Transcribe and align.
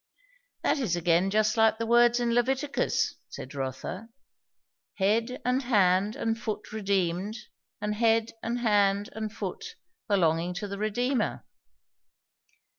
That 0.63 0.79
is 0.79 0.95
again 0.95 1.29
just 1.29 1.57
like 1.57 1.77
the 1.77 1.85
words 1.85 2.19
in 2.19 2.33
Leviticus," 2.33 3.17
said 3.29 3.53
Rotha; 3.53 4.09
"head 4.95 5.39
and 5.45 5.61
hand 5.61 6.15
and 6.15 6.39
foot 6.39 6.71
redeemed, 6.73 7.37
and 7.79 7.93
head 7.93 8.31
and 8.41 8.61
hand 8.61 9.09
and 9.13 9.31
foot 9.31 9.75
belonging 10.07 10.55
to 10.55 10.67
the 10.67 10.79
Redeemer." 10.79 11.45